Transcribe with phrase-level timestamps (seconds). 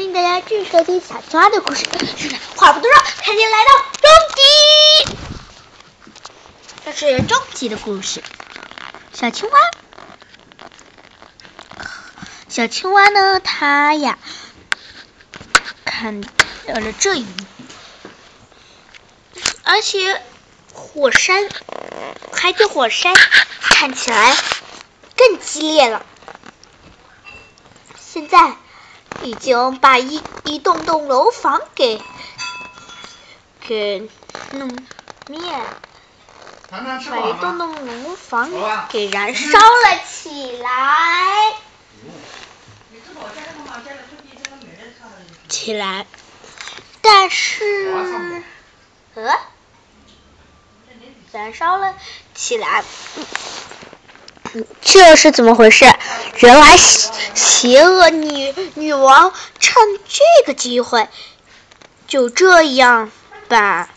[0.00, 1.84] 欢迎大家继续收听小青蛙的故事。
[2.56, 4.42] 话不多说，赶紧来到终极。
[6.86, 8.24] 这是终极的故事。
[9.12, 9.58] 小青蛙，
[12.48, 13.40] 小青蛙呢？
[13.40, 14.18] 它呀，
[15.84, 16.28] 看到
[16.66, 17.28] 了这一幕，
[19.64, 20.22] 而且
[20.72, 21.46] 火山，
[22.32, 23.14] 海底火山
[23.60, 24.34] 看起来
[25.14, 26.06] 更激烈了。
[28.00, 28.56] 现在
[29.22, 32.00] 已经把一一栋栋楼房给
[33.60, 34.08] 给
[34.52, 34.68] 弄
[35.28, 35.82] 灭了，
[36.70, 38.50] 把一栋栋楼房
[38.88, 41.54] 给燃烧了起来。
[45.48, 46.06] 起来，
[47.02, 48.42] 但是，
[49.14, 49.38] 呃，
[51.32, 51.94] 燃烧了
[52.34, 52.84] 起来。
[54.80, 55.84] 这是怎么回事？
[56.40, 61.06] 原来邪邪恶女女王趁这个机会，
[62.06, 63.10] 就这样
[63.46, 63.90] 把，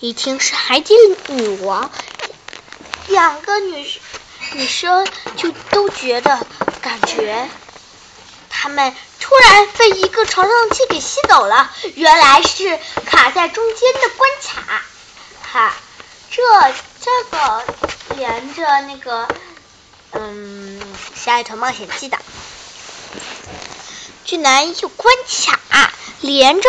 [0.00, 0.92] 一听是海底
[1.28, 1.88] 女王，
[3.06, 3.88] 两个女
[4.54, 6.44] 女生就都觉得
[6.80, 7.48] 感觉，
[8.50, 14.82] 他们突然被一个传送器给吸走了，原来是卡在中间的关卡，
[15.52, 15.74] 哈，
[16.28, 16.42] 这
[17.00, 17.64] 这个。
[18.14, 19.26] 连着那个，
[20.14, 20.78] 嗯，
[21.18, 22.18] 《下一头冒险记》的，
[24.24, 26.68] 居然有关卡连着，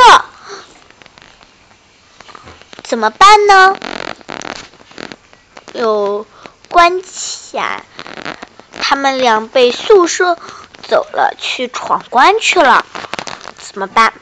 [2.84, 3.78] 怎么办呢？
[5.74, 6.26] 有
[6.70, 7.84] 关卡，
[8.82, 10.38] 他们俩被宿舍
[10.88, 12.86] 走了，去闯关去了，
[13.60, 14.14] 怎么办？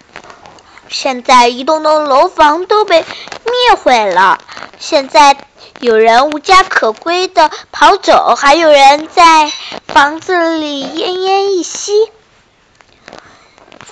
[0.90, 3.02] 现在一栋栋楼房都被
[3.46, 4.40] 灭毁了，
[4.80, 5.48] 现在。
[5.82, 9.52] 有人无家可归的跑走，还有人在
[9.88, 12.12] 房子里奄奄一息，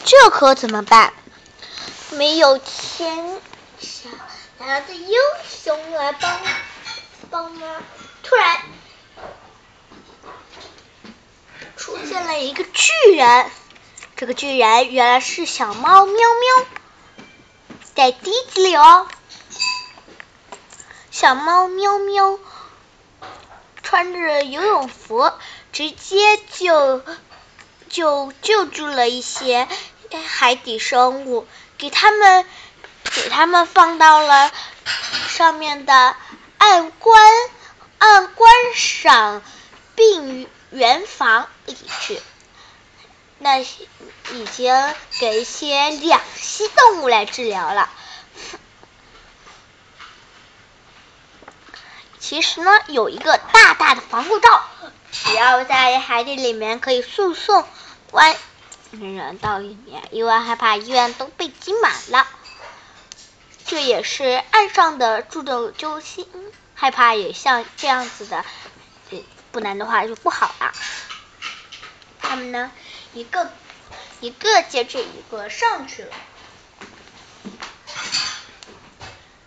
[0.06, 1.12] 这可怎么办？
[2.12, 3.42] 没有天
[3.80, 4.08] 下
[4.60, 5.18] 来的英
[5.48, 6.40] 雄来帮
[7.32, 7.68] 帮忙。
[8.22, 8.62] 突然
[11.76, 13.50] 出现了一个巨人，
[14.16, 16.66] 这个巨人原来是小猫喵喵，
[17.96, 19.08] 在地子里哦。
[21.20, 22.40] 小猫喵喵
[23.84, 25.34] 穿着游泳服，
[25.74, 27.04] 直接就
[27.90, 29.68] 就救助了一些
[30.26, 31.46] 海底生物，
[31.78, 32.46] 给他们
[33.04, 34.50] 给他们放到了
[35.28, 36.16] 上面的
[36.58, 37.22] 暗观
[37.98, 39.42] 暗观赏
[39.96, 42.22] 病原房里去。
[43.40, 44.74] 那已经
[45.20, 47.90] 给一些两栖动物来治疗了。
[52.30, 54.64] 其实呢，有一个大大的防护罩，
[55.12, 57.66] 只要在海底里面可以速送
[58.12, 58.38] 关
[58.92, 62.28] 人到里面，因为害怕医院都被挤满了。
[63.66, 66.28] 这也是岸上的住的救星，
[66.76, 68.46] 害怕也像这样子的，
[69.52, 70.72] 不然的话就不好了。
[72.22, 72.72] 他们呢，
[73.16, 73.52] 一个
[74.20, 76.14] 一个接着一个上去了，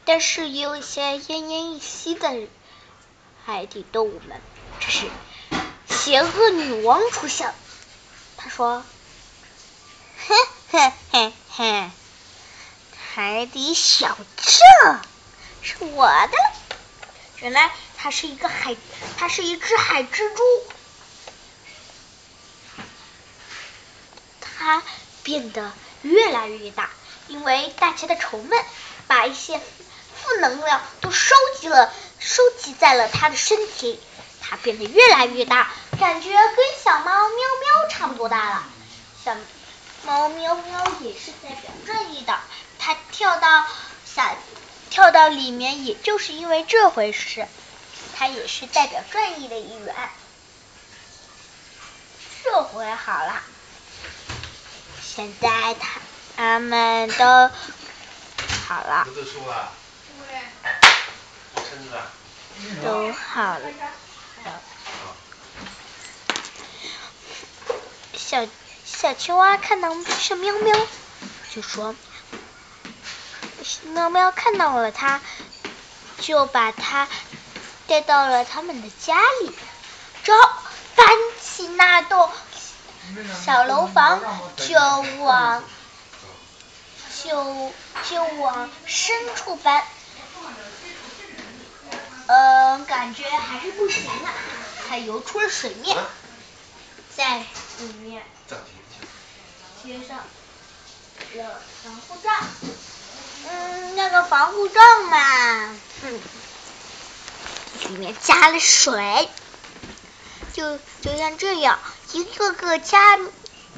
[0.05, 2.49] 但是也有一些奄奄一息的。
[3.45, 4.41] 海底动物们，
[4.79, 5.11] 这时，
[5.89, 7.55] 邪恶女王出现了。
[8.37, 8.85] 她说
[10.29, 10.37] ：“嘿
[10.71, 11.91] 嘿嘿嘿，
[13.15, 15.01] 海底小镇
[15.61, 16.39] 是我的。
[17.39, 18.77] 原来它是一个海，
[19.19, 20.43] 它是一只海蜘蛛。
[24.41, 24.85] 它
[25.25, 26.91] 变得越来越大，
[27.27, 28.65] 因为大家的仇恨
[29.09, 31.93] 把一些负能量都收集了。”
[32.25, 34.01] 收集在了他的身体，
[34.41, 38.65] 他变得越来越大，感觉跟小猫喵喵差不多大了。
[39.25, 39.37] 小
[40.05, 42.39] 猫喵喵也是代表正义的，
[42.79, 43.67] 它跳到
[44.05, 44.37] 小
[44.91, 47.47] 跳到里面，也就是因为这回事，
[48.17, 49.95] 它也是代表正义的一员。
[52.45, 53.43] 这回好了，
[55.03, 56.01] 现在他
[56.37, 57.25] 他们都
[58.69, 59.07] 好了。
[62.83, 63.61] 都好了。
[68.17, 68.47] 小
[68.85, 69.89] 小青蛙看到
[70.21, 70.77] 是喵喵，
[71.55, 71.95] 就说
[73.95, 75.21] ：“喵喵看到了它，
[76.21, 77.09] 就把它
[77.87, 79.53] 带到了他们的家里，
[80.25, 80.39] 之后
[80.95, 81.07] 搬
[81.41, 82.31] 起那栋
[83.45, 84.21] 小楼房，
[84.57, 84.79] 就
[85.25, 85.65] 往
[87.23, 87.73] 就
[88.09, 89.85] 就往深处搬。”
[92.27, 94.33] 嗯，感觉还是不行啊，
[94.89, 95.97] 它游出了水面，
[97.17, 98.23] 在里面
[99.83, 100.19] 贴上
[101.35, 102.31] 了防护罩。
[103.49, 104.81] 嗯，那个防护罩
[105.11, 106.21] 嘛，嗯，
[107.89, 109.29] 里面加了水，
[110.53, 111.79] 就就像这样，
[112.13, 113.19] 一个个家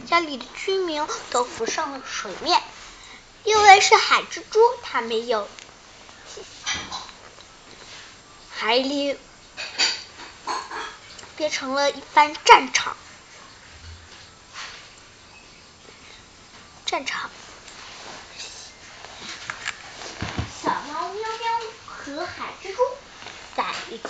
[0.07, 2.63] 家里的居民都浮上了水面。
[3.45, 5.47] 因为是海蜘蛛，它没有
[8.65, 9.19] 海里
[11.37, 12.97] 变成了一番战场。
[16.87, 17.29] 战场，
[20.63, 22.83] 小猫喵喵和海蜘蛛
[23.55, 24.09] 在一起。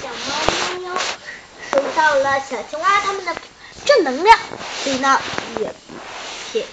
[0.00, 0.98] 小猫喵喵
[1.70, 3.36] 收到了小青蛙他们的
[3.84, 4.38] 正能量，
[4.82, 5.20] 所以呢
[5.60, 5.74] 也
[6.54, 6.66] 也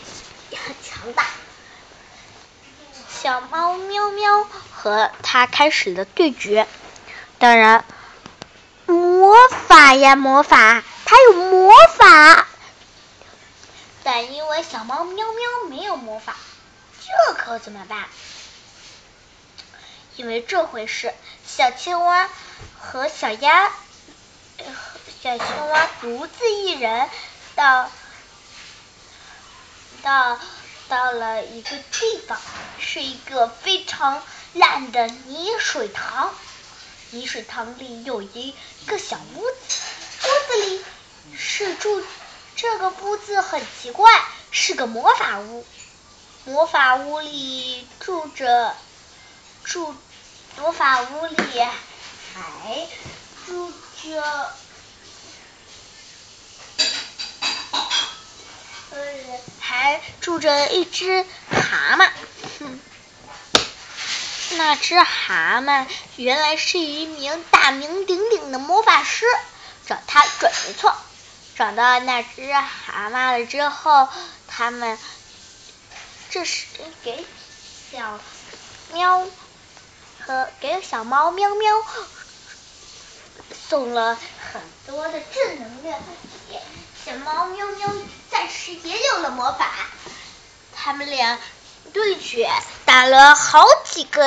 [0.51, 1.25] 也很强大。
[3.21, 4.47] 小猫喵喵
[4.83, 6.67] 和他开始了对决。
[7.39, 7.85] 当然，
[8.85, 12.45] 魔法呀魔法，他有魔法。
[14.03, 16.35] 但因为小猫喵喵没有魔法，
[16.99, 18.09] 这可怎么办？
[20.17, 21.13] 因为这回事，
[21.47, 22.29] 小青蛙
[22.77, 23.71] 和小鸭，
[25.23, 27.09] 小青蛙独自一人
[27.55, 27.89] 到
[30.01, 30.37] 到
[30.89, 32.37] 到了一个地方，
[32.79, 34.21] 是一个非常
[34.53, 36.33] 烂的泥水塘。
[37.11, 38.55] 泥水塘里有一
[38.87, 39.79] 个小屋子，
[40.23, 40.83] 屋子里
[41.37, 42.03] 是住。
[42.55, 44.09] 这个屋子很奇怪，
[44.51, 45.65] 是个魔法屋。
[46.45, 48.75] 魔法屋里住着
[49.63, 49.95] 住，
[50.57, 51.35] 魔法屋里
[52.33, 52.87] 还
[53.45, 53.71] 住
[54.01, 54.51] 着，
[59.59, 62.09] 还住着一只蛤蟆。
[64.57, 69.25] 那只蛤蟆原来是一名大名鼎鼎的魔法师，
[69.87, 70.95] 找他准没错。
[71.55, 74.07] 找到那只蛤蟆了之后，
[74.47, 74.97] 他们
[76.29, 76.65] 这时
[77.03, 77.25] 给
[77.91, 78.19] 小
[78.91, 79.27] 喵
[80.25, 81.85] 和给小猫喵喵
[83.69, 84.17] 送了
[84.51, 85.99] 很多的正能量。
[87.05, 87.89] 小猫喵喵
[88.31, 89.69] 暂时也有了魔法，
[90.75, 91.37] 他们俩
[91.91, 92.49] 对决
[92.93, 94.21] 打了好几个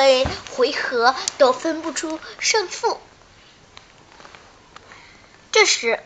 [0.53, 2.99] 回合，都分不出胜负。
[5.53, 6.03] 这时。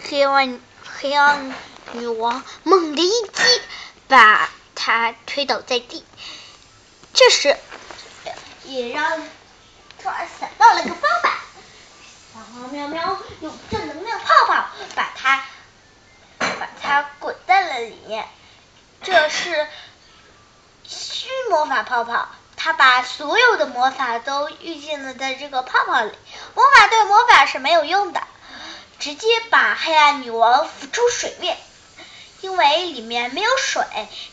[0.00, 1.52] 黑暗黑暗
[1.94, 3.42] 女王猛地一击，
[4.06, 6.04] 把他推倒在地。
[7.12, 7.56] 这时，
[8.62, 9.20] 也让
[10.00, 11.40] 突然想到了个方法：
[12.32, 15.44] 小猫喵喵用正能量泡泡把它
[16.38, 18.28] 把它滚在了里面。
[19.06, 19.68] 这是
[20.84, 26.10] 虚魔法泡泡，它把所有的魔法都预进了在这个泡泡里。
[26.56, 28.20] 魔法对魔法是没有用的。
[28.98, 31.56] 直接把黑暗女王浮出水面，
[32.40, 33.84] 因为里面没有水。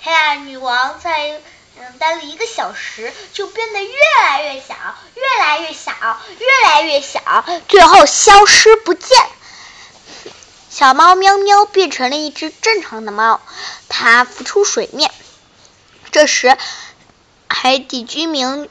[0.02, 1.42] 黑暗女王在
[1.78, 4.74] 嗯待了一个小时，就变得越来越小，
[5.16, 5.92] 越来越小，
[6.40, 7.22] 越来越小，
[7.68, 9.18] 最后消失不见。
[10.74, 13.40] 小猫喵喵变成了一只正常的猫，
[13.90, 15.12] 它浮出水面。
[16.12, 16.58] 这时，
[17.48, 18.68] 海底居民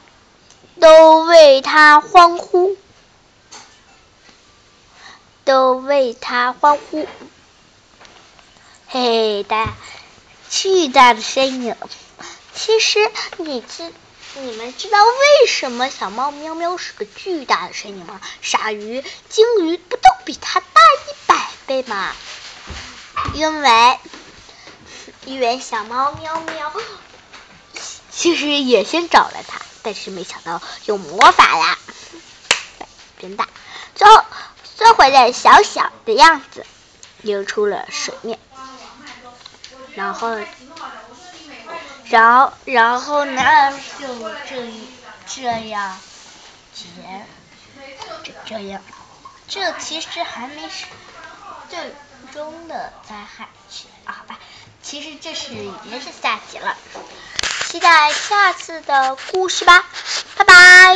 [0.81, 2.75] 都为它欢呼。
[5.45, 7.07] 都为他欢呼，
[8.87, 9.73] 嘿哒！
[10.49, 11.75] 巨大的身影。
[12.53, 13.91] 其实你知
[14.35, 18.21] 你们知道为什么小猫喵喵是个巨大的身影吗？
[18.41, 21.22] 鲨鱼、鲸鱼不都比它大一
[21.73, 22.11] 对吗？
[23.33, 23.99] 因为
[25.25, 26.71] 因为小猫喵喵
[28.11, 31.79] 其实也先找了它，但是没想到用魔法啦，
[33.17, 33.47] 变大，
[33.95, 34.23] 最后。
[34.75, 36.65] 缩回来小小的样子，
[37.21, 38.37] 游出了水面，
[39.95, 40.37] 然后，
[42.05, 43.71] 然后，然后呢？
[43.99, 44.07] 就
[44.49, 44.71] 这
[45.27, 45.97] 这样
[46.73, 46.83] 结，
[48.23, 48.81] 就这样。
[49.47, 50.67] 这其实还没
[51.73, 51.91] 最
[52.31, 53.49] 终的灾害，
[54.05, 54.37] 好吧？
[54.83, 56.77] 其实这是已经是下集了，
[57.67, 59.83] 期待下次的故事吧，
[60.35, 60.95] 拜拜。